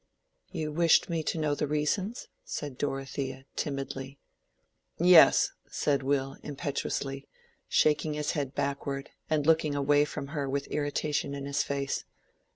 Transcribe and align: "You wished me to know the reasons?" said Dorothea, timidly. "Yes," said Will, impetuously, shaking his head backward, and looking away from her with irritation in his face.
"You 0.49 0.71
wished 0.71 1.11
me 1.11 1.21
to 1.25 1.37
know 1.37 1.53
the 1.53 1.67
reasons?" 1.67 2.27
said 2.43 2.75
Dorothea, 2.79 3.45
timidly. 3.55 4.17
"Yes," 4.97 5.51
said 5.69 6.01
Will, 6.01 6.37
impetuously, 6.41 7.27
shaking 7.67 8.15
his 8.15 8.31
head 8.31 8.55
backward, 8.55 9.11
and 9.29 9.45
looking 9.45 9.75
away 9.75 10.05
from 10.05 10.29
her 10.29 10.49
with 10.49 10.65
irritation 10.69 11.35
in 11.35 11.45
his 11.45 11.61
face. 11.61 12.03